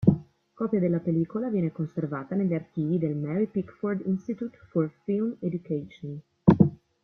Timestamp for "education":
5.41-6.19